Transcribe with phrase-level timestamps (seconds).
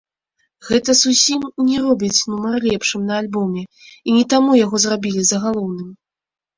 [0.69, 3.69] Гэта зусім не робіць нумар лепшым на альбоме,
[4.07, 5.99] і не таму яго зрабілі загалоўным.